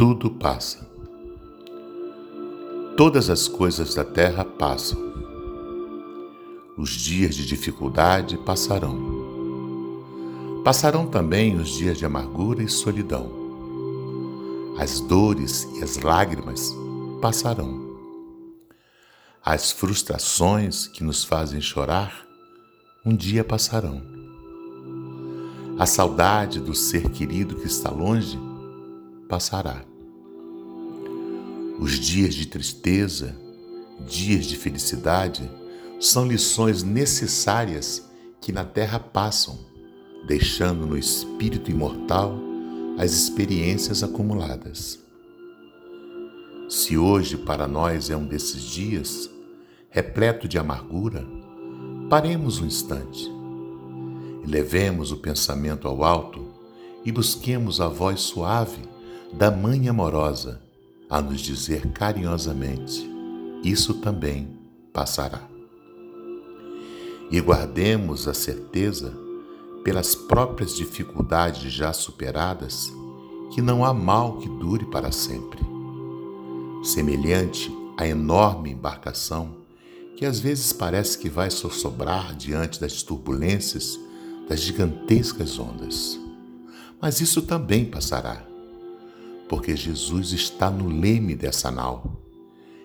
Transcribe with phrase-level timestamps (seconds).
[0.00, 0.88] Tudo passa.
[2.96, 4.98] Todas as coisas da terra passam.
[6.74, 8.98] Os dias de dificuldade passarão.
[10.64, 13.30] Passarão também os dias de amargura e solidão.
[14.78, 16.74] As dores e as lágrimas
[17.20, 17.98] passarão.
[19.44, 22.26] As frustrações que nos fazem chorar
[23.04, 24.00] um dia passarão.
[25.78, 28.48] A saudade do ser querido que está longe
[29.30, 29.84] passará.
[31.78, 33.36] Os dias de tristeza,
[34.00, 35.48] dias de felicidade,
[36.00, 38.04] são lições necessárias
[38.40, 39.56] que na terra passam,
[40.26, 42.38] deixando no espírito imortal
[42.98, 44.98] as experiências acumuladas.
[46.68, 49.30] Se hoje para nós é um desses dias,
[49.90, 51.24] repleto de amargura,
[52.10, 53.30] paremos um instante.
[54.44, 56.48] Elevemos o pensamento ao alto
[57.04, 58.89] e busquemos a voz suave
[59.32, 60.60] da Mãe amorosa
[61.08, 63.08] a nos dizer carinhosamente:
[63.62, 64.48] Isso também
[64.92, 65.40] passará.
[67.30, 69.16] E guardemos a certeza,
[69.84, 72.92] pelas próprias dificuldades já superadas,
[73.54, 75.60] que não há mal que dure para sempre.
[76.82, 79.60] Semelhante à enorme embarcação
[80.16, 83.98] que às vezes parece que vai sossobrar diante das turbulências
[84.48, 86.18] das gigantescas ondas.
[87.00, 88.49] Mas isso também passará
[89.50, 92.22] porque Jesus está no leme dessa nau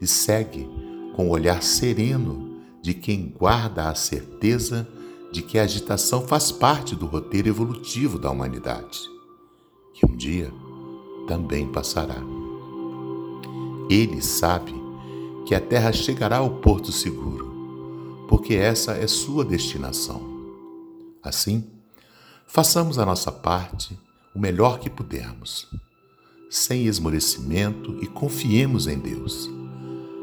[0.00, 0.66] e segue
[1.14, 4.88] com o olhar sereno de quem guarda a certeza
[5.30, 8.98] de que a agitação faz parte do roteiro evolutivo da humanidade,
[9.92, 10.50] que um dia
[11.28, 12.22] também passará.
[13.90, 14.72] Ele sabe
[15.44, 20.22] que a terra chegará ao porto seguro, porque essa é sua destinação.
[21.22, 21.70] Assim,
[22.46, 23.98] façamos a nossa parte
[24.34, 25.68] o melhor que pudermos
[26.50, 29.50] sem esmorecimento e confiemos em Deus,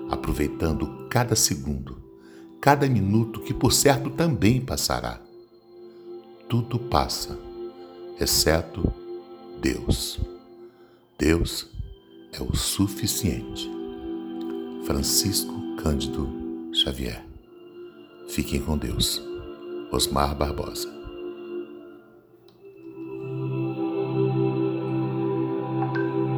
[0.09, 2.01] aproveitando cada segundo,
[2.61, 5.19] cada minuto que por certo também passará.
[6.47, 7.37] Tudo passa,
[8.19, 8.93] exceto
[9.61, 10.19] Deus.
[11.17, 11.69] Deus
[12.31, 13.69] é o suficiente.
[14.85, 16.29] Francisco Cândido
[16.73, 17.25] Xavier.
[18.27, 19.21] Fiquem com Deus.
[19.91, 21.02] Osmar Barbosa.